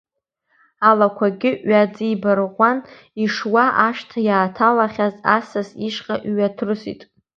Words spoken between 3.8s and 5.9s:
ашҭа иааҭалахьаз асас